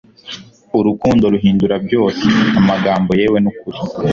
urukundo 0.79 1.23
ruhindura 1.33 1.75
byose, 1.85 2.25
amagambo 2.59 3.11
yewe 3.19 3.37
nukuri 3.43 3.79